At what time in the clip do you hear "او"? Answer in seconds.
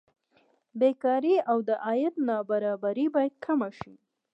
1.51-1.57